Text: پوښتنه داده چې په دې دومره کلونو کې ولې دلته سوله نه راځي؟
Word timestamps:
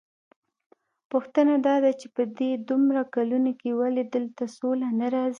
پوښتنه 1.11 1.53
داده 1.67 1.91
چې 1.99 2.07
په 2.15 2.23
دې 2.37 2.51
دومره 2.69 3.01
کلونو 3.15 3.51
کې 3.61 3.69
ولې 3.79 4.03
دلته 4.15 4.43
سوله 4.57 4.87
نه 4.99 5.07
راځي؟ 5.15 5.29